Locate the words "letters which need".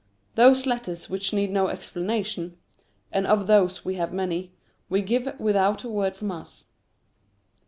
0.65-1.51